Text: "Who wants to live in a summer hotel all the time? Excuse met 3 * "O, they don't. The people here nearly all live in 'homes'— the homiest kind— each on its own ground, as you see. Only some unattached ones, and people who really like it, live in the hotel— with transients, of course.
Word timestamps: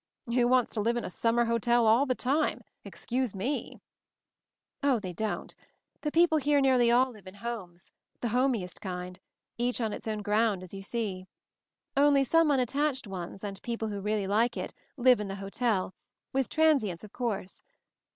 "Who 0.25 0.47
wants 0.47 0.73
to 0.73 0.81
live 0.81 0.97
in 0.97 1.05
a 1.05 1.11
summer 1.11 1.45
hotel 1.45 1.85
all 1.85 2.07
the 2.07 2.15
time? 2.15 2.63
Excuse 2.83 3.35
met 3.35 3.45
3 3.69 3.79
* 4.25 4.81
"O, 4.83 4.99
they 4.99 5.13
don't. 5.13 5.53
The 6.01 6.11
people 6.11 6.39
here 6.39 6.59
nearly 6.59 6.89
all 6.89 7.11
live 7.11 7.27
in 7.27 7.35
'homes'— 7.35 7.91
the 8.21 8.29
homiest 8.29 8.81
kind— 8.81 9.19
each 9.59 9.79
on 9.79 9.93
its 9.93 10.07
own 10.07 10.23
ground, 10.23 10.63
as 10.63 10.73
you 10.73 10.81
see. 10.81 11.27
Only 11.95 12.23
some 12.23 12.49
unattached 12.49 13.05
ones, 13.05 13.43
and 13.43 13.61
people 13.61 13.89
who 13.89 14.01
really 14.01 14.25
like 14.25 14.57
it, 14.57 14.73
live 14.97 15.19
in 15.19 15.27
the 15.27 15.35
hotel— 15.35 15.93
with 16.33 16.49
transients, 16.49 17.03
of 17.03 17.13
course. 17.13 17.61